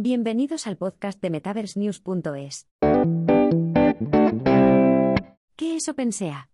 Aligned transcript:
Bienvenidos 0.00 0.68
al 0.68 0.76
podcast 0.76 1.20
de 1.20 1.28
MetaverseNews.es. 1.28 2.68
¿Qué 5.56 5.74
es 5.74 5.88
OpenSea? 5.88 6.50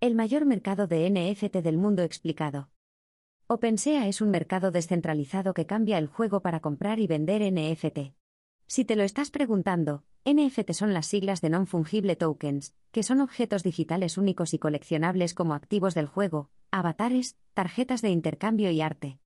El 0.00 0.14
mayor 0.14 0.46
mercado 0.46 0.86
de 0.86 1.10
NFT 1.10 1.56
del 1.56 1.76
mundo 1.76 2.02
explicado. 2.02 2.70
OpenSea 3.48 4.08
es 4.08 4.22
un 4.22 4.30
mercado 4.30 4.70
descentralizado 4.70 5.52
que 5.52 5.66
cambia 5.66 5.98
el 5.98 6.06
juego 6.06 6.40
para 6.40 6.60
comprar 6.60 6.98
y 6.98 7.06
vender 7.06 7.42
NFT. 7.42 8.14
Si 8.66 8.86
te 8.86 8.96
lo 8.96 9.02
estás 9.02 9.30
preguntando, 9.30 10.04
NFT 10.24 10.72
son 10.72 10.94
las 10.94 11.04
siglas 11.04 11.42
de 11.42 11.50
Non-Fungible 11.50 12.16
Tokens, 12.16 12.74
que 12.92 13.02
son 13.02 13.20
objetos 13.20 13.62
digitales 13.62 14.16
únicos 14.16 14.54
y 14.54 14.58
coleccionables 14.58 15.34
como 15.34 15.52
activos 15.52 15.94
del 15.94 16.06
juego, 16.06 16.48
avatares, 16.70 17.36
tarjetas 17.52 18.00
de 18.00 18.08
intercambio 18.08 18.70
y 18.70 18.80
arte. 18.80 19.18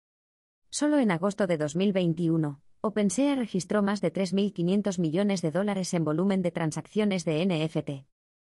Solo 0.71 0.98
en 0.98 1.12
agosto 1.12 1.46
de 1.46 1.57
2021, 1.57 2.61
OpenSea 2.83 3.35
registró 3.35 3.83
más 3.83 4.01
de 4.01 4.11
3.500 4.11 4.99
millones 4.99 5.43
de 5.43 5.50
dólares 5.50 5.93
en 5.93 6.03
volumen 6.03 6.41
de 6.41 6.50
transacciones 6.50 7.27
de 7.27 7.45
NFT. 7.45 8.07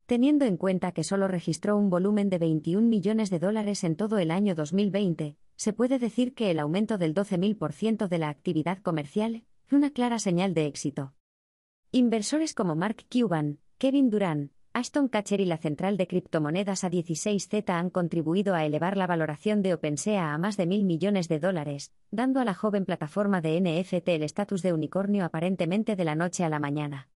Teniendo 0.05 0.45
en 0.45 0.57
cuenta 0.57 0.91
que 0.91 1.03
solo 1.03 1.27
registró 1.27 1.75
un 1.77 1.89
volumen 1.89 2.29
de 2.29 2.37
21 2.37 2.87
millones 2.87 3.31
de 3.31 3.39
dólares 3.39 3.83
en 3.83 3.95
todo 3.95 4.19
el 4.19 4.29
año 4.29 4.53
2020, 4.53 5.35
se 5.55 5.73
puede 5.73 5.97
decir 5.97 6.35
que 6.35 6.51
el 6.51 6.59
aumento 6.59 6.99
del 6.99 7.15
12.000% 7.15 8.07
de 8.07 8.17
la 8.19 8.29
actividad 8.29 8.79
comercial 8.83 9.45
una 9.71 9.91
clara 9.91 10.19
señal 10.19 10.53
de 10.53 10.65
éxito. 10.67 11.13
Inversores 11.91 12.53
como 12.53 12.75
Mark 12.75 13.05
Cuban, 13.11 13.59
Kevin 13.77 14.09
Durant, 14.09 14.51
Ashton 14.71 15.07
Catcher 15.07 15.41
y 15.41 15.45
la 15.45 15.57
central 15.57 15.97
de 15.97 16.07
criptomonedas 16.07 16.83
A16Z 16.83 17.69
han 17.69 17.89
contribuido 17.89 18.53
a 18.53 18.65
elevar 18.65 18.97
la 18.97 19.07
valoración 19.07 19.63
de 19.63 19.73
OpenSea 19.73 20.33
a 20.33 20.37
más 20.37 20.57
de 20.57 20.67
mil 20.67 20.85
millones 20.85 21.27
de 21.27 21.39
dólares, 21.39 21.91
dando 22.11 22.39
a 22.39 22.45
la 22.45 22.53
joven 22.53 22.85
plataforma 22.85 23.41
de 23.41 23.59
NFT 23.59 24.07
el 24.09 24.23
estatus 24.23 24.61
de 24.61 24.71
unicornio 24.71 25.25
aparentemente 25.25 25.95
de 25.95 26.05
la 26.05 26.15
noche 26.15 26.43
a 26.43 26.49
la 26.49 26.59
mañana. 26.59 27.09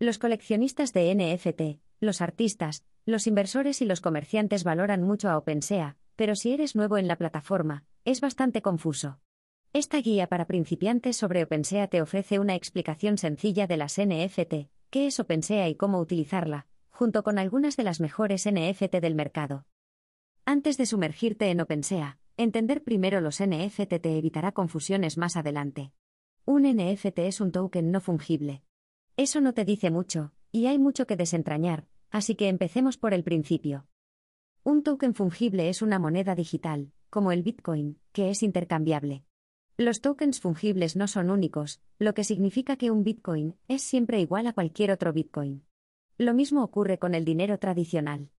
Los 0.00 0.18
coleccionistas 0.18 0.92
de 0.92 1.14
NFT, 1.14 1.80
los 2.00 2.20
artistas, 2.20 2.84
los 3.06 3.28
inversores 3.28 3.80
y 3.80 3.84
los 3.84 4.00
comerciantes 4.00 4.64
valoran 4.64 5.02
mucho 5.02 5.30
a 5.30 5.38
OpenSea, 5.38 5.96
pero 6.16 6.34
si 6.34 6.52
eres 6.52 6.74
nuevo 6.74 6.98
en 6.98 7.06
la 7.06 7.16
plataforma, 7.16 7.84
es 8.04 8.20
bastante 8.20 8.60
confuso. 8.60 9.20
Esta 9.72 9.98
guía 9.98 10.26
para 10.26 10.46
principiantes 10.46 11.16
sobre 11.16 11.44
OpenSea 11.44 11.86
te 11.86 12.02
ofrece 12.02 12.40
una 12.40 12.56
explicación 12.56 13.18
sencilla 13.18 13.68
de 13.68 13.76
las 13.76 13.98
NFT, 13.98 14.68
qué 14.90 15.06
es 15.06 15.20
OpenSea 15.20 15.68
y 15.68 15.76
cómo 15.76 16.00
utilizarla, 16.00 16.66
junto 16.92 17.24
con 17.24 17.38
algunas 17.38 17.76
de 17.76 17.82
las 17.82 18.00
mejores 18.00 18.46
NFT 18.46 18.98
del 19.00 19.16
mercado. 19.16 19.66
Antes 20.44 20.76
de 20.76 20.86
sumergirte 20.86 21.50
en 21.50 21.60
OpenSea, 21.60 22.18
entender 22.36 22.84
primero 22.84 23.20
los 23.20 23.42
NFT 23.42 24.00
te 24.00 24.18
evitará 24.18 24.52
confusiones 24.52 25.18
más 25.18 25.36
adelante. 25.36 25.92
Un 26.44 26.62
NFT 26.62 27.18
es 27.20 27.40
un 27.40 27.50
token 27.50 27.90
no 27.90 28.00
fungible. 28.00 28.62
Eso 29.16 29.40
no 29.40 29.54
te 29.54 29.64
dice 29.64 29.90
mucho, 29.90 30.32
y 30.52 30.66
hay 30.66 30.78
mucho 30.78 31.06
que 31.06 31.16
desentrañar, 31.16 31.86
así 32.10 32.34
que 32.34 32.48
empecemos 32.48 32.96
por 32.96 33.14
el 33.14 33.24
principio. 33.24 33.86
Un 34.62 34.82
token 34.82 35.14
fungible 35.14 35.68
es 35.68 35.82
una 35.82 35.98
moneda 35.98 36.34
digital, 36.34 36.92
como 37.10 37.32
el 37.32 37.42
Bitcoin, 37.42 37.98
que 38.12 38.30
es 38.30 38.42
intercambiable. 38.42 39.24
Los 39.78 40.00
tokens 40.00 40.40
fungibles 40.40 40.96
no 40.96 41.08
son 41.08 41.30
únicos, 41.30 41.80
lo 41.98 42.14
que 42.14 42.24
significa 42.24 42.76
que 42.76 42.90
un 42.90 43.04
Bitcoin 43.04 43.56
es 43.68 43.82
siempre 43.82 44.20
igual 44.20 44.46
a 44.46 44.52
cualquier 44.52 44.90
otro 44.90 45.12
Bitcoin. 45.12 45.64
Lo 46.22 46.34
mismo 46.34 46.62
ocurre 46.62 47.00
con 47.00 47.16
el 47.16 47.24
dinero 47.24 47.58
tradicional. 47.58 48.30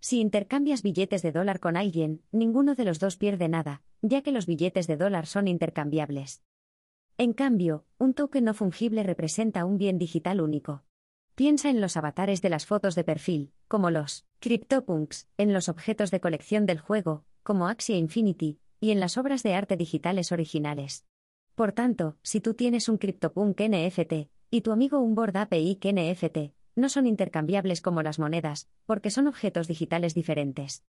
Si 0.00 0.18
intercambias 0.18 0.82
billetes 0.82 1.22
de 1.22 1.30
dólar 1.30 1.60
con 1.60 1.76
alguien, 1.76 2.20
ninguno 2.32 2.74
de 2.74 2.84
los 2.84 2.98
dos 2.98 3.16
pierde 3.16 3.46
nada, 3.48 3.80
ya 4.02 4.22
que 4.22 4.32
los 4.32 4.44
billetes 4.44 4.88
de 4.88 4.96
dólar 4.96 5.26
son 5.26 5.46
intercambiables. 5.46 6.42
En 7.16 7.32
cambio, 7.32 7.84
un 7.96 8.12
token 8.12 8.42
no 8.42 8.54
fungible 8.54 9.04
representa 9.04 9.64
un 9.66 9.78
bien 9.78 9.98
digital 9.98 10.40
único. 10.40 10.82
Piensa 11.36 11.70
en 11.70 11.80
los 11.80 11.96
avatares 11.96 12.42
de 12.42 12.48
las 12.48 12.66
fotos 12.66 12.96
de 12.96 13.04
perfil, 13.04 13.52
como 13.68 13.92
los 13.92 14.26
CryptoPunks, 14.40 15.28
en 15.36 15.52
los 15.52 15.68
objetos 15.68 16.10
de 16.10 16.18
colección 16.18 16.66
del 16.66 16.80
juego, 16.80 17.24
como 17.44 17.68
Axie 17.68 17.98
Infinity, 17.98 18.58
y 18.80 18.90
en 18.90 18.98
las 18.98 19.16
obras 19.16 19.44
de 19.44 19.54
arte 19.54 19.76
digitales 19.76 20.32
originales. 20.32 21.06
Por 21.54 21.70
tanto, 21.70 22.16
si 22.22 22.40
tú 22.40 22.54
tienes 22.54 22.88
un 22.88 22.98
CryptoPunk 22.98 23.60
NFT, 23.60 24.28
y 24.50 24.62
tu 24.62 24.72
amigo 24.72 24.98
un 24.98 25.14
Board 25.14 25.36
API 25.36 25.78
NFT, 25.80 26.57
no 26.78 26.88
son 26.88 27.06
intercambiables 27.06 27.82
como 27.82 28.02
las 28.02 28.18
monedas, 28.18 28.68
porque 28.86 29.10
son 29.10 29.26
objetos 29.26 29.68
digitales 29.68 30.14
diferentes. 30.14 30.84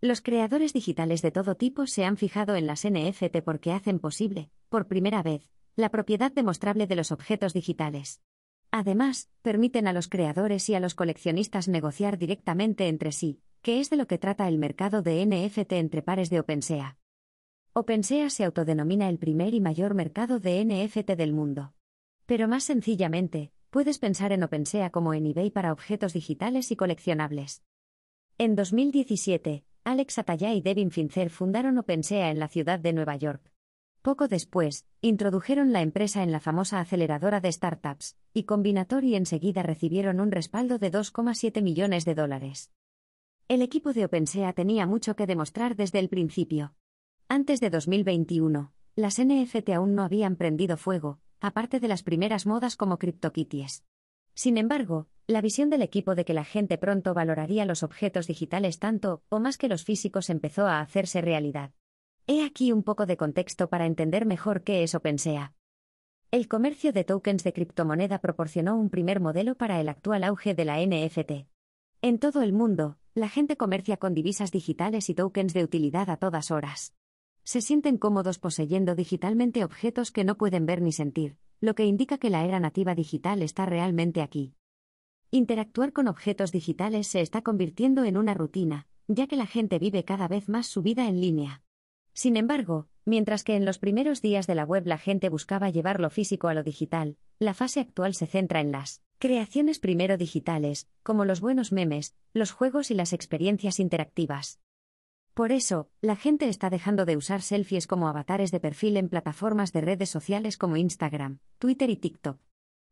Los 0.00 0.22
creadores 0.22 0.72
digitales 0.72 1.20
de 1.20 1.30
todo 1.30 1.56
tipo 1.56 1.86
se 1.86 2.04
han 2.04 2.16
fijado 2.16 2.56
en 2.56 2.66
las 2.66 2.84
NFT 2.88 3.42
porque 3.44 3.72
hacen 3.72 3.98
posible, 3.98 4.50
por 4.70 4.88
primera 4.88 5.22
vez, 5.22 5.48
la 5.76 5.90
propiedad 5.90 6.32
demostrable 6.32 6.86
de 6.86 6.96
los 6.96 7.12
objetos 7.12 7.52
digitales. 7.52 8.22
Además, 8.70 9.28
permiten 9.42 9.88
a 9.88 9.92
los 9.92 10.08
creadores 10.08 10.68
y 10.70 10.74
a 10.74 10.80
los 10.80 10.94
coleccionistas 10.94 11.68
negociar 11.68 12.18
directamente 12.18 12.88
entre 12.88 13.12
sí, 13.12 13.42
que 13.62 13.80
es 13.80 13.90
de 13.90 13.96
lo 13.96 14.06
que 14.06 14.16
trata 14.16 14.48
el 14.48 14.58
mercado 14.58 15.02
de 15.02 15.26
NFT 15.26 15.72
entre 15.72 16.02
pares 16.02 16.30
de 16.30 16.40
OpenSea. 16.40 16.96
OpenSea 17.72 18.30
se 18.30 18.44
autodenomina 18.44 19.08
el 19.08 19.18
primer 19.18 19.54
y 19.54 19.60
mayor 19.60 19.94
mercado 19.94 20.40
de 20.40 20.64
NFT 20.64 21.10
del 21.10 21.32
mundo. 21.32 21.74
Pero 22.26 22.48
más 22.48 22.64
sencillamente, 22.64 23.52
puedes 23.70 23.98
pensar 23.98 24.32
en 24.32 24.42
OpenSea 24.42 24.90
como 24.90 25.14
en 25.14 25.26
eBay 25.26 25.50
para 25.50 25.72
objetos 25.72 26.12
digitales 26.12 26.72
y 26.72 26.76
coleccionables. 26.76 27.62
En 28.36 28.56
2017, 28.56 29.64
Alex 29.84 30.18
Atayá 30.18 30.52
y 30.54 30.60
Devin 30.60 30.90
Finzer 30.90 31.30
fundaron 31.30 31.78
OpenSea 31.78 32.30
en 32.30 32.40
la 32.40 32.48
ciudad 32.48 32.80
de 32.80 32.92
Nueva 32.92 33.16
York. 33.16 33.52
Poco 34.02 34.28
después, 34.28 34.86
introdujeron 35.02 35.72
la 35.72 35.82
empresa 35.82 36.22
en 36.22 36.32
la 36.32 36.40
famosa 36.40 36.80
aceleradora 36.80 37.40
de 37.40 37.52
startups, 37.52 38.16
y 38.32 38.44
Combinator 38.44 39.04
y 39.04 39.14
enseguida 39.14 39.62
recibieron 39.62 40.20
un 40.20 40.32
respaldo 40.32 40.78
de 40.78 40.90
2,7 40.90 41.62
millones 41.62 42.04
de 42.04 42.14
dólares. 42.14 42.72
El 43.46 43.62
equipo 43.62 43.92
de 43.92 44.06
OpenSea 44.06 44.52
tenía 44.52 44.86
mucho 44.86 45.14
que 45.16 45.26
demostrar 45.26 45.76
desde 45.76 45.98
el 45.98 46.08
principio. 46.08 46.74
Antes 47.28 47.60
de 47.60 47.70
2021, 47.70 48.72
las 48.96 49.22
NFT 49.22 49.70
aún 49.70 49.94
no 49.94 50.02
habían 50.02 50.36
prendido 50.36 50.76
fuego, 50.76 51.20
aparte 51.40 51.80
de 51.80 51.88
las 51.88 52.02
primeras 52.02 52.46
modas 52.46 52.76
como 52.76 52.98
CryptoKitties. 52.98 53.84
Sin 54.34 54.58
embargo, 54.58 55.08
la 55.26 55.40
visión 55.40 55.70
del 55.70 55.82
equipo 55.82 56.14
de 56.14 56.24
que 56.24 56.34
la 56.34 56.44
gente 56.44 56.78
pronto 56.78 57.14
valoraría 57.14 57.64
los 57.64 57.82
objetos 57.82 58.26
digitales 58.26 58.78
tanto 58.78 59.22
o 59.28 59.40
más 59.40 59.58
que 59.58 59.68
los 59.68 59.84
físicos 59.84 60.30
empezó 60.30 60.66
a 60.66 60.80
hacerse 60.80 61.20
realidad. 61.20 61.72
He 62.26 62.44
aquí 62.44 62.72
un 62.72 62.82
poco 62.82 63.06
de 63.06 63.16
contexto 63.16 63.68
para 63.68 63.86
entender 63.86 64.26
mejor 64.26 64.62
qué 64.62 64.82
es 64.82 64.94
OpenSea. 64.94 65.54
El 66.30 66.46
comercio 66.46 66.92
de 66.92 67.04
tokens 67.04 67.42
de 67.42 67.52
criptomoneda 67.52 68.20
proporcionó 68.20 68.76
un 68.76 68.88
primer 68.88 69.20
modelo 69.20 69.56
para 69.56 69.80
el 69.80 69.88
actual 69.88 70.24
auge 70.24 70.54
de 70.54 70.64
la 70.64 70.78
NFT. 70.78 71.48
En 72.02 72.18
todo 72.18 72.42
el 72.42 72.52
mundo, 72.52 72.98
la 73.14 73.28
gente 73.28 73.56
comercia 73.56 73.96
con 73.96 74.14
divisas 74.14 74.52
digitales 74.52 75.10
y 75.10 75.14
tokens 75.14 75.54
de 75.54 75.64
utilidad 75.64 76.08
a 76.08 76.16
todas 76.16 76.50
horas 76.50 76.94
se 77.44 77.60
sienten 77.60 77.98
cómodos 77.98 78.38
poseyendo 78.38 78.94
digitalmente 78.94 79.64
objetos 79.64 80.12
que 80.12 80.24
no 80.24 80.36
pueden 80.36 80.66
ver 80.66 80.82
ni 80.82 80.92
sentir, 80.92 81.36
lo 81.60 81.74
que 81.74 81.84
indica 81.84 82.18
que 82.18 82.30
la 82.30 82.44
era 82.44 82.60
nativa 82.60 82.94
digital 82.94 83.42
está 83.42 83.66
realmente 83.66 84.22
aquí. 84.22 84.54
Interactuar 85.30 85.92
con 85.92 86.08
objetos 86.08 86.52
digitales 86.52 87.06
se 87.06 87.20
está 87.20 87.42
convirtiendo 87.42 88.04
en 88.04 88.16
una 88.16 88.34
rutina, 88.34 88.88
ya 89.06 89.26
que 89.26 89.36
la 89.36 89.46
gente 89.46 89.78
vive 89.78 90.04
cada 90.04 90.28
vez 90.28 90.48
más 90.48 90.66
su 90.66 90.82
vida 90.82 91.08
en 91.08 91.20
línea. 91.20 91.62
Sin 92.12 92.36
embargo, 92.36 92.88
mientras 93.04 93.44
que 93.44 93.56
en 93.56 93.64
los 93.64 93.78
primeros 93.78 94.22
días 94.22 94.46
de 94.46 94.54
la 94.54 94.64
web 94.64 94.86
la 94.86 94.98
gente 94.98 95.28
buscaba 95.28 95.70
llevar 95.70 96.00
lo 96.00 96.10
físico 96.10 96.48
a 96.48 96.54
lo 96.54 96.62
digital, 96.62 97.16
la 97.38 97.54
fase 97.54 97.80
actual 97.80 98.14
se 98.14 98.26
centra 98.26 98.60
en 98.60 98.72
las 98.72 99.02
creaciones 99.18 99.78
primero 99.78 100.16
digitales, 100.16 100.88
como 101.02 101.24
los 101.24 101.40
buenos 101.40 101.72
memes, 101.72 102.14
los 102.32 102.52
juegos 102.52 102.90
y 102.90 102.94
las 102.94 103.12
experiencias 103.12 103.78
interactivas. 103.78 104.60
Por 105.34 105.52
eso, 105.52 105.88
la 106.00 106.16
gente 106.16 106.48
está 106.48 106.70
dejando 106.70 107.04
de 107.06 107.16
usar 107.16 107.42
selfies 107.42 107.86
como 107.86 108.08
avatares 108.08 108.50
de 108.50 108.60
perfil 108.60 108.96
en 108.96 109.08
plataformas 109.08 109.72
de 109.72 109.80
redes 109.80 110.10
sociales 110.10 110.58
como 110.58 110.76
Instagram, 110.76 111.38
Twitter 111.58 111.88
y 111.90 111.96
TikTok. 111.96 112.40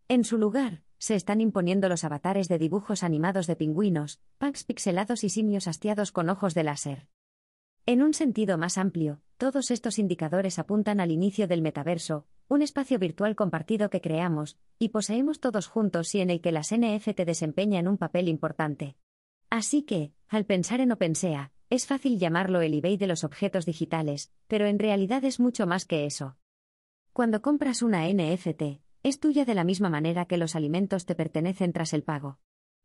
En 0.08 0.24
su 0.24 0.38
lugar, 0.38 0.82
se 0.98 1.14
están 1.14 1.40
imponiendo 1.40 1.88
los 1.88 2.04
avatares 2.04 2.48
de 2.48 2.58
dibujos 2.58 3.02
animados 3.02 3.46
de 3.46 3.56
pingüinos, 3.56 4.20
packs 4.38 4.64
pixelados 4.64 5.24
y 5.24 5.28
simios 5.28 5.68
hastiados 5.68 6.12
con 6.12 6.28
ojos 6.28 6.54
de 6.54 6.64
láser. 6.64 7.08
En 7.86 8.02
un 8.02 8.14
sentido 8.14 8.58
más 8.58 8.78
amplio, 8.78 9.20
todos 9.36 9.70
estos 9.70 9.98
indicadores 9.98 10.58
apuntan 10.58 11.00
al 11.00 11.10
inicio 11.10 11.48
del 11.48 11.62
metaverso, 11.62 12.26
un 12.48 12.62
espacio 12.62 12.98
virtual 12.98 13.36
compartido 13.36 13.90
que 13.90 14.00
creamos 14.00 14.58
y 14.78 14.88
poseemos 14.88 15.40
todos 15.40 15.66
juntos 15.66 16.14
y 16.14 16.20
en 16.20 16.30
el 16.30 16.40
que 16.40 16.52
las 16.52 16.74
NFT 16.74 17.20
desempeñan 17.20 17.88
un 17.88 17.98
papel 17.98 18.28
importante. 18.28 18.96
Así 19.50 19.82
que, 19.82 20.12
al 20.28 20.44
pensar 20.44 20.80
en 20.80 20.92
OpenSea, 20.92 21.52
es 21.70 21.86
fácil 21.86 22.18
llamarlo 22.18 22.62
el 22.62 22.72
eBay 22.72 22.96
de 22.96 23.06
los 23.06 23.24
objetos 23.24 23.66
digitales, 23.66 24.32
pero 24.46 24.66
en 24.66 24.78
realidad 24.78 25.24
es 25.24 25.38
mucho 25.38 25.66
más 25.66 25.84
que 25.84 26.06
eso. 26.06 26.36
Cuando 27.12 27.42
compras 27.42 27.82
una 27.82 28.08
NFT, 28.08 28.80
es 29.02 29.20
tuya 29.20 29.44
de 29.44 29.54
la 29.54 29.64
misma 29.64 29.90
manera 29.90 30.24
que 30.24 30.38
los 30.38 30.56
alimentos 30.56 31.04
te 31.04 31.14
pertenecen 31.14 31.72
tras 31.72 31.92
el 31.92 32.04
pago. 32.04 32.38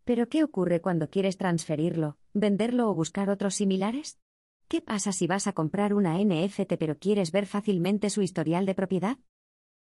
Pero 0.03 0.27
¿qué 0.27 0.43
ocurre 0.43 0.81
cuando 0.81 1.09
quieres 1.09 1.37
transferirlo, 1.37 2.17
venderlo 2.33 2.89
o 2.89 2.93
buscar 2.93 3.29
otros 3.29 3.55
similares? 3.55 4.19
¿Qué 4.67 4.81
pasa 4.81 5.13
si 5.13 5.27
vas 5.27 5.47
a 5.47 5.53
comprar 5.53 5.93
una 5.93 6.17
NFT 6.17 6.73
pero 6.77 6.97
quieres 6.97 7.31
ver 7.31 7.45
fácilmente 7.45 8.09
su 8.09 8.21
historial 8.21 8.65
de 8.65 8.75
propiedad? 8.75 9.17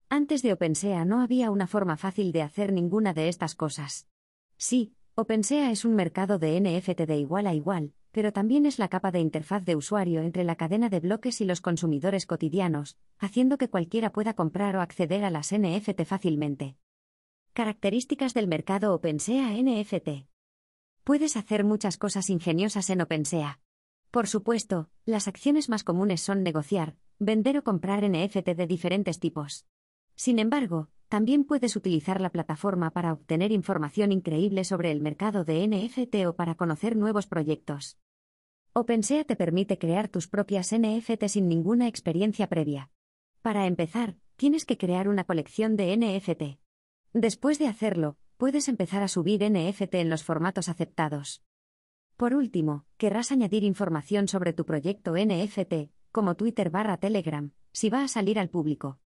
Antes 0.10 0.42
de 0.42 0.52
OpenSea 0.52 1.06
no 1.06 1.22
había 1.22 1.50
una 1.50 1.68
forma 1.68 1.96
fácil 1.96 2.34
de 2.34 2.42
hacer 2.42 2.74
ninguna 2.74 3.14
de 3.14 3.30
estas 3.30 3.56
cosas. 3.56 4.10
Sí, 4.58 4.96
OpenSea 5.16 5.72
es 5.72 5.86
un 5.86 5.96
mercado 5.96 6.40
de 6.40 6.60
NFT 6.60 7.02
de 7.02 7.18
igual 7.18 7.48
a 7.48 7.54
igual, 7.54 7.94
pero 8.12 8.34
también 8.34 8.66
es 8.66 8.78
la 8.78 8.90
capa 8.90 9.12
de 9.12 9.20
interfaz 9.20 9.64
de 9.64 9.76
usuario 9.76 10.22
entre 10.22 10.44
la 10.44 10.56
cadena 10.56 10.90
de 10.90 11.00
bloques 11.00 11.42
y 11.42 11.46
los 11.46 11.62
consumidores 11.62 12.26
cotidianos, 12.26 12.98
haciendo 13.18 13.58
que 13.58 13.70
cualquiera 13.70 14.12
pueda 14.12 14.34
comprar 14.34 14.76
o 14.76 14.82
acceder 14.82 15.24
a 15.24 15.30
las 15.30 15.54
NFT 15.54 16.04
fácilmente. 16.04 16.78
Características 17.54 18.34
del 18.34 18.48
mercado 18.48 18.94
OpenSea 18.94 19.52
NFT. 19.52 20.28
Puedes 21.04 21.36
hacer 21.36 21.64
muchas 21.64 21.98
cosas 21.98 22.30
ingeniosas 22.30 22.90
en 22.90 23.02
OpenSea. 23.02 23.60
Por 24.12 24.28
supuesto, 24.28 24.90
las 25.06 25.28
acciones 25.28 25.70
más 25.70 25.84
comunes 25.84 26.22
son 26.22 26.44
negociar, 26.44 26.96
vender 27.18 27.58
o 27.58 27.64
comprar 27.64 28.08
NFT 28.08 28.50
de 28.56 28.68
diferentes 28.68 29.20
tipos. 29.20 29.66
Sin 30.16 30.38
embargo, 30.38 30.90
también 31.12 31.44
puedes 31.44 31.76
utilizar 31.76 32.22
la 32.22 32.30
plataforma 32.30 32.92
para 32.92 33.12
obtener 33.12 33.52
información 33.52 34.14
increíble 34.14 34.64
sobre 34.64 34.94
el 34.94 35.02
mercado 35.02 35.44
de 35.44 35.68
NFT 35.68 36.26
o 36.26 36.38
para 36.38 36.56
conocer 36.56 36.96
nuevos 36.96 37.28
proyectos. 37.28 37.98
OpenSea 38.72 39.26
te 39.26 39.36
permite 39.36 39.78
crear 39.78 40.08
tus 40.08 40.30
propias 40.30 40.74
NFT 40.74 41.26
sin 41.28 41.50
ninguna 41.50 41.90
experiencia 41.90 42.48
previa. 42.48 42.92
Para 43.42 43.68
empezar, 43.68 44.16
tienes 44.38 44.66
que 44.66 44.78
crear 44.78 45.10
una 45.10 45.26
colección 45.26 45.76
de 45.76 45.98
NFT. 45.98 46.62
Después 47.12 47.60
de 47.60 47.68
hacerlo, 47.68 48.16
puedes 48.38 48.70
empezar 48.70 49.04
a 49.04 49.10
subir 49.10 49.44
NFT 49.44 49.96
en 49.96 50.10
los 50.10 50.24
formatos 50.24 50.70
aceptados. 50.70 51.44
Por 52.16 52.34
último, 52.34 52.86
querrás 52.96 53.34
añadir 53.34 53.66
información 53.66 54.30
sobre 54.30 54.54
tu 54.54 54.66
proyecto 54.66 55.16
NFT, 55.18 55.92
como 56.14 56.36
Twitter 56.36 56.70
barra 56.70 56.96
Telegram, 56.96 57.52
si 57.74 57.90
va 57.90 58.02
a 58.02 58.08
salir 58.08 58.40
al 58.40 58.50
público. 58.50 59.01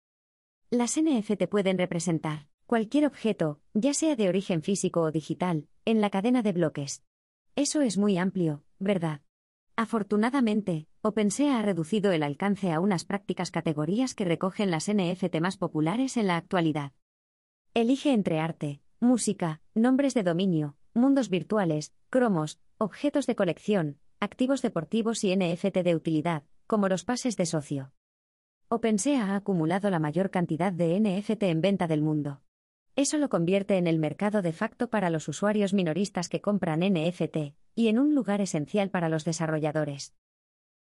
Las 0.77 1.00
NFT 1.00 1.48
pueden 1.50 1.77
representar 1.77 2.50
cualquier 2.66 3.06
objeto, 3.06 3.62
ya 3.74 3.94
sea 3.94 4.18
de 4.18 4.27
origen 4.27 4.62
físico 4.62 5.04
o 5.04 5.12
digital, 5.13 5.69
en 5.86 6.01
la 6.01 6.10
cadena 6.10 6.42
de 6.42 6.51
bloques. 6.51 7.01
Eso 7.56 7.80
es 7.80 7.98
muy 7.98 8.18
amplio, 8.18 8.66
¿verdad? 8.77 9.22
Afortunadamente, 9.77 10.89
OpenSea 11.01 11.60
ha 11.60 11.62
reducido 11.62 12.12
el 12.12 12.24
alcance 12.24 12.74
a 12.74 12.81
unas 12.81 13.06
prácticas 13.06 13.51
categorías 13.51 14.16
que 14.16 14.25
recogen 14.25 14.69
las 14.69 14.92
NFT 14.92 15.39
más 15.39 15.56
populares 15.56 16.18
en 16.18 16.27
la 16.27 16.36
actualidad. 16.36 16.92
Elige 17.74 18.12
entre 18.12 18.42
arte, 18.42 18.81
música, 19.00 19.62
nombres 19.75 20.13
de 20.13 20.24
dominio, 20.24 20.75
mundos 20.94 21.30
virtuales, 21.30 21.94
cromos, 22.10 22.60
objetos 22.80 23.28
de 23.28 23.38
colección, 23.38 23.98
activos 24.19 24.62
deportivos 24.62 25.24
y 25.24 25.33
NFT 25.33 25.78
de 25.86 25.95
utilidad, 25.95 26.44
como 26.68 26.89
los 26.89 27.06
pases 27.06 27.38
de 27.38 27.45
socio. 27.45 27.94
OpenSea 28.67 29.27
ha 29.27 29.35
acumulado 29.35 29.91
la 29.91 30.00
mayor 30.00 30.31
cantidad 30.31 30.73
de 30.73 31.00
NFT 31.00 31.44
en 31.44 31.62
venta 31.62 31.85
del 31.85 32.01
mundo. 32.01 32.41
Eso 32.95 33.19
lo 33.19 33.29
convierte 33.29 33.77
en 33.77 33.85
el 33.85 34.00
mercado 34.00 34.41
de 34.41 34.53
facto 34.53 34.89
para 34.89 35.12
los 35.12 35.27
usuarios 35.27 35.73
minoristas 35.73 36.29
que 36.29 36.41
compran 36.41 36.79
NFT, 36.79 37.53
y 37.75 37.89
en 37.89 38.00
un 38.00 38.15
lugar 38.15 38.41
esencial 38.41 38.89
para 38.89 39.07
los 39.07 39.23
desarrolladores. 39.23 40.15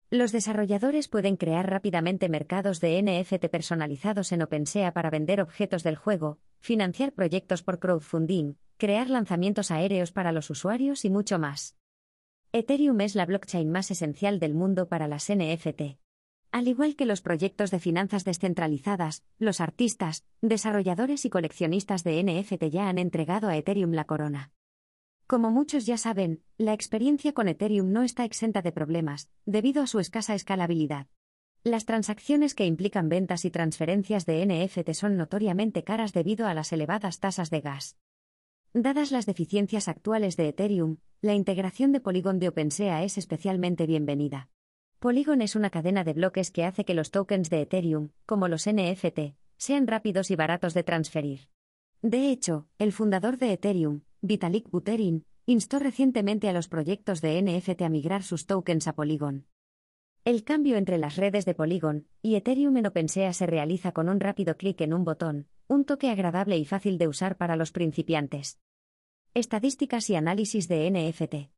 Los 0.09 0.31
desarrolladores 0.31 1.07
pueden 1.07 1.35
crear 1.35 1.69
rápidamente 1.69 2.27
mercados 2.27 2.79
de 2.79 2.99
NFT 3.03 3.49
personalizados 3.49 4.31
en 4.31 4.41
OpenSea 4.41 4.91
para 4.91 5.11
vender 5.11 5.39
objetos 5.39 5.83
del 5.83 5.95
juego, 5.95 6.39
financiar 6.61 7.11
proyectos 7.11 7.61
por 7.61 7.77
crowdfunding, 7.77 8.55
crear 8.77 9.11
lanzamientos 9.11 9.69
aéreos 9.69 10.11
para 10.11 10.31
los 10.31 10.49
usuarios 10.49 11.05
y 11.05 11.11
mucho 11.11 11.37
más. 11.37 11.75
Ethereum 12.51 12.99
es 13.01 13.13
la 13.13 13.27
blockchain 13.27 13.69
más 13.69 13.91
esencial 13.91 14.39
del 14.39 14.55
mundo 14.55 14.87
para 14.87 15.07
las 15.07 15.31
NFT. 15.31 15.99
Al 16.55 16.69
igual 16.69 16.95
que 16.95 17.05
los 17.05 17.19
proyectos 17.19 17.69
de 17.69 17.81
finanzas 17.81 18.23
descentralizadas, 18.23 19.25
los 19.39 19.59
artistas, 19.59 20.23
desarrolladores 20.39 21.25
y 21.25 21.29
coleccionistas 21.29 22.05
de 22.05 22.23
NFT 22.23 22.69
ya 22.71 22.87
han 22.87 22.97
entregado 22.97 23.49
a 23.49 23.57
Ethereum 23.57 23.91
la 23.91 24.05
corona. 24.05 24.53
Como 25.27 25.51
muchos 25.51 25.85
ya 25.85 25.97
saben, 25.97 26.43
la 26.57 26.71
experiencia 26.71 27.33
con 27.33 27.49
Ethereum 27.49 27.91
no 27.91 28.03
está 28.03 28.23
exenta 28.23 28.61
de 28.61 28.71
problemas, 28.71 29.29
debido 29.45 29.83
a 29.83 29.87
su 29.87 29.99
escasa 29.99 30.33
escalabilidad. 30.33 31.07
Las 31.65 31.83
transacciones 31.83 32.55
que 32.55 32.65
implican 32.65 33.09
ventas 33.09 33.43
y 33.43 33.51
transferencias 33.51 34.25
de 34.25 34.45
NFT 34.45 34.93
son 34.93 35.17
notoriamente 35.17 35.83
caras 35.83 36.13
debido 36.13 36.47
a 36.47 36.53
las 36.53 36.71
elevadas 36.71 37.19
tasas 37.19 37.49
de 37.49 37.59
gas. 37.59 37.97
Dadas 38.71 39.11
las 39.11 39.25
deficiencias 39.25 39.89
actuales 39.89 40.37
de 40.37 40.47
Ethereum, 40.47 40.99
la 41.19 41.33
integración 41.33 41.91
de 41.91 41.99
Polygon 41.99 42.39
de 42.39 42.47
OpenSea 42.47 43.03
es 43.03 43.17
especialmente 43.17 43.85
bienvenida. 43.87 44.47
Polygon 44.99 45.41
es 45.41 45.55
una 45.55 45.69
cadena 45.69 46.03
de 46.03 46.13
bloques 46.13 46.51
que 46.51 46.63
hace 46.63 46.85
que 46.85 46.93
los 46.93 47.11
tokens 47.11 47.49
de 47.49 47.61
Ethereum, 47.61 48.09
como 48.25 48.47
los 48.47 48.67
NFT, 48.67 49.35
sean 49.57 49.87
rápidos 49.87 50.31
y 50.31 50.35
baratos 50.35 50.73
de 50.73 50.83
transferir. 50.83 51.49
De 52.01 52.31
hecho, 52.31 52.67
el 52.79 52.91
fundador 52.91 53.37
de 53.37 53.53
Ethereum, 53.53 54.01
Vitalik 54.21 54.69
Buterin, 54.69 55.25
instó 55.45 55.79
recientemente 55.79 56.49
a 56.49 56.53
los 56.53 56.67
proyectos 56.67 57.21
de 57.21 57.41
NFT 57.41 57.81
a 57.81 57.89
migrar 57.89 58.23
sus 58.23 58.45
tokens 58.45 58.87
a 58.87 58.93
Polygon. 58.93 59.45
El 60.23 60.43
cambio 60.43 60.77
entre 60.77 60.97
las 60.97 61.17
redes 61.17 61.45
de 61.45 61.53
Polygon 61.53 62.07
y 62.23 62.35
Ethereum 62.35 62.77
en 62.77 62.87
OpenSea 62.87 63.31
se 63.33 63.45
realiza 63.45 63.91
con 63.91 64.09
un 64.09 64.19
rápido 64.19 64.57
clic 64.57 64.81
en 64.81 64.93
un 64.93 65.03
botón, 65.03 65.47
un 65.67 65.85
toque 65.85 66.09
agradable 66.09 66.57
y 66.57 66.65
fácil 66.65 66.97
de 66.97 67.07
usar 67.07 67.37
para 67.37 67.55
los 67.55 67.71
principiantes. 67.71 68.59
Estadísticas 69.35 70.09
y 70.09 70.15
análisis 70.15 70.67
de 70.67 70.89
NFT. 70.89 71.54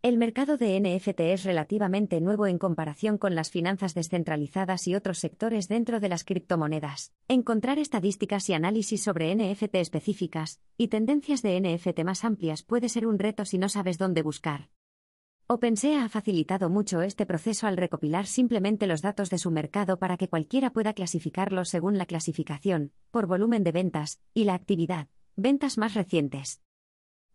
El 0.00 0.16
mercado 0.16 0.56
de 0.56 0.78
NFT 0.78 1.18
es 1.20 1.42
relativamente 1.42 2.20
nuevo 2.20 2.46
en 2.46 2.58
comparación 2.58 3.18
con 3.18 3.34
las 3.34 3.50
finanzas 3.50 3.94
descentralizadas 3.94 4.86
y 4.86 4.94
otros 4.94 5.18
sectores 5.18 5.66
dentro 5.66 5.98
de 5.98 6.08
las 6.08 6.22
criptomonedas. 6.22 7.12
Encontrar 7.26 7.80
estadísticas 7.80 8.48
y 8.48 8.54
análisis 8.54 9.02
sobre 9.02 9.34
NFT 9.34 9.74
específicas 9.74 10.60
y 10.76 10.86
tendencias 10.86 11.42
de 11.42 11.60
NFT 11.60 12.04
más 12.04 12.24
amplias 12.24 12.62
puede 12.62 12.88
ser 12.88 13.08
un 13.08 13.18
reto 13.18 13.44
si 13.44 13.58
no 13.58 13.68
sabes 13.68 13.98
dónde 13.98 14.22
buscar. 14.22 14.70
OpenSea 15.48 16.04
ha 16.04 16.08
facilitado 16.08 16.70
mucho 16.70 17.02
este 17.02 17.26
proceso 17.26 17.66
al 17.66 17.76
recopilar 17.76 18.26
simplemente 18.26 18.86
los 18.86 19.02
datos 19.02 19.30
de 19.30 19.38
su 19.38 19.50
mercado 19.50 19.98
para 19.98 20.16
que 20.16 20.28
cualquiera 20.28 20.70
pueda 20.70 20.92
clasificarlos 20.92 21.70
según 21.70 21.98
la 21.98 22.06
clasificación, 22.06 22.92
por 23.10 23.26
volumen 23.26 23.64
de 23.64 23.72
ventas, 23.72 24.20
y 24.32 24.44
la 24.44 24.54
actividad, 24.54 25.08
ventas 25.34 25.76
más 25.76 25.94
recientes. 25.94 26.62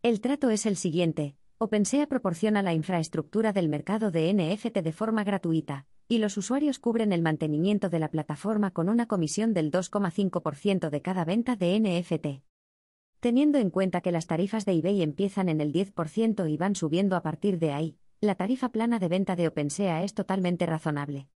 El 0.01 0.21
trato 0.21 0.49
es 0.49 0.65
el 0.65 0.77
siguiente, 0.77 1.35
OpenSea 1.63 2.07
proporciona 2.07 2.61
la 2.61 2.73
infraestructura 2.73 3.53
del 3.53 3.69
mercado 3.69 4.11
de 4.11 4.33
NFT 4.33 4.79
de 4.79 4.91
forma 4.91 5.23
gratuita, 5.23 5.85
y 6.09 6.17
los 6.17 6.35
usuarios 6.35 6.77
cubren 6.77 7.13
el 7.13 7.21
mantenimiento 7.21 7.89
de 7.89 7.99
la 7.99 8.09
plataforma 8.09 8.71
con 8.71 8.89
una 8.89 9.07
comisión 9.07 9.53
del 9.53 9.71
2,5% 9.71 10.89
de 10.89 11.01
cada 11.01 11.23
venta 11.23 11.55
de 11.55 11.79
NFT. 11.79 12.43
Teniendo 13.21 13.59
en 13.59 13.69
cuenta 13.69 14.01
que 14.01 14.11
las 14.11 14.27
tarifas 14.27 14.65
de 14.65 14.73
eBay 14.73 15.03
empiezan 15.03 15.47
en 15.47 15.61
el 15.61 15.71
10% 15.71 16.51
y 16.51 16.57
van 16.57 16.75
subiendo 16.75 17.15
a 17.15 17.21
partir 17.21 17.59
de 17.59 17.71
ahí, 17.71 17.97
la 18.19 18.35
tarifa 18.35 18.67
plana 18.67 18.99
de 18.99 19.07
venta 19.07 19.37
de 19.37 19.47
OpenSea 19.47 20.03
es 20.03 20.13
totalmente 20.13 20.65
razonable. 20.65 21.29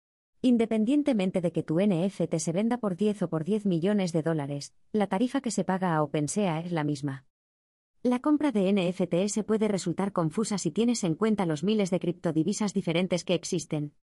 Independientemente 0.41 1.43
de 1.43 1.53
que 1.53 1.63
tu 1.63 1.81
NFT 1.81 2.39
se 2.39 2.53
venda 2.53 2.79
por 2.79 2.97
10 2.97 3.25
o 3.25 3.29
por 3.29 3.45
10 3.45 3.67
millones 3.67 4.13
de 4.15 4.23
dólares, 4.23 4.73
la 4.91 5.07
tarifa 5.07 5.43
que 5.43 5.51
se 5.51 5.65
paga 5.65 5.95
a 5.95 6.03
OpenSea 6.03 6.61
es 6.61 6.73
la 6.73 6.85
misma. 6.85 7.27
La 8.07 8.19
compra 8.19 8.53
de 8.53 8.71
NFTs 8.71 9.45
puede 9.47 9.67
resultar 9.67 10.13
confusa 10.13 10.59
si 10.59 10.71
tienes 10.71 11.05
en 11.05 11.15
cuenta 11.15 11.47
los 11.47 11.65
miles 11.65 11.89
de 11.91 12.01
criptodivisas 12.01 12.75
diferentes 12.75 13.25
que 13.25 13.33
existen. 13.33 13.95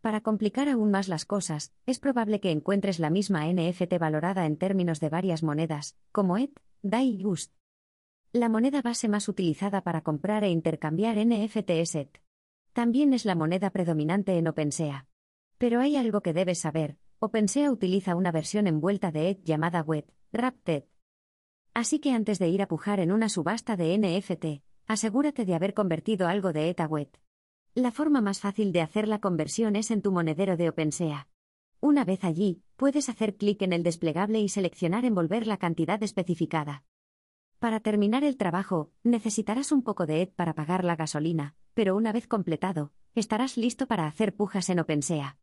Para 0.00 0.20
complicar 0.20 0.68
aún 0.68 0.92
más 0.92 1.08
las 1.08 1.24
cosas, 1.24 1.72
es 1.84 1.98
probable 1.98 2.38
que 2.38 2.52
encuentres 2.52 3.00
la 3.00 3.10
misma 3.10 3.52
NFT 3.52 3.98
valorada 3.98 4.46
en 4.46 4.58
términos 4.58 5.00
de 5.00 5.08
varias 5.08 5.42
monedas, 5.42 5.96
como 6.12 6.38
ETH, 6.38 6.56
DAI 6.82 7.20
y 7.20 7.26
UST. 7.26 7.52
La 8.32 8.48
moneda 8.48 8.80
base 8.80 9.08
más 9.08 9.28
utilizada 9.28 9.82
para 9.82 10.02
comprar 10.02 10.44
e 10.44 10.50
intercambiar 10.50 11.16
NFT 11.16 11.70
es 11.70 11.96
ETH. 11.96 12.20
También 12.72 13.12
es 13.12 13.24
la 13.24 13.34
moneda 13.34 13.70
predominante 13.70 14.38
en 14.38 14.46
OpenSea. 14.46 15.08
Pero 15.58 15.80
hay 15.80 15.96
algo 15.96 16.20
que 16.20 16.32
debes 16.32 16.60
saber, 16.60 16.96
OpenSea 17.18 17.72
utiliza 17.72 18.14
una 18.14 18.30
versión 18.30 18.68
envuelta 18.68 19.10
de 19.10 19.30
ETH 19.30 19.42
llamada 19.42 19.82
WET, 19.82 20.14
Wrapped 20.30 20.84
Así 21.78 22.00
que 22.00 22.10
antes 22.10 22.40
de 22.40 22.48
ir 22.48 22.60
a 22.60 22.66
pujar 22.66 22.98
en 22.98 23.12
una 23.12 23.28
subasta 23.28 23.76
de 23.76 23.96
NFT, 23.96 24.64
asegúrate 24.88 25.44
de 25.44 25.54
haber 25.54 25.74
convertido 25.74 26.26
algo 26.26 26.52
de 26.52 26.70
ETH 26.70 26.80
a 26.80 26.88
WET. 26.88 27.20
La 27.72 27.92
forma 27.92 28.20
más 28.20 28.40
fácil 28.40 28.72
de 28.72 28.80
hacer 28.80 29.06
la 29.06 29.20
conversión 29.20 29.76
es 29.76 29.92
en 29.92 30.02
tu 30.02 30.10
monedero 30.10 30.56
de 30.56 30.70
OpenSea. 30.70 31.28
Una 31.78 32.04
vez 32.04 32.24
allí, 32.24 32.64
puedes 32.74 33.08
hacer 33.08 33.36
clic 33.36 33.62
en 33.62 33.72
el 33.72 33.84
desplegable 33.84 34.40
y 34.40 34.48
seleccionar 34.48 35.04
envolver 35.04 35.46
la 35.46 35.56
cantidad 35.56 36.02
especificada. 36.02 36.82
Para 37.60 37.78
terminar 37.78 38.24
el 38.24 38.36
trabajo, 38.36 38.90
necesitarás 39.04 39.70
un 39.70 39.84
poco 39.84 40.04
de 40.04 40.22
ETH 40.22 40.34
para 40.34 40.54
pagar 40.54 40.82
la 40.82 40.96
gasolina, 40.96 41.54
pero 41.74 41.94
una 41.94 42.10
vez 42.10 42.26
completado, 42.26 42.90
estarás 43.14 43.56
listo 43.56 43.86
para 43.86 44.08
hacer 44.08 44.34
pujas 44.34 44.68
en 44.68 44.80
OpenSea. 44.80 45.38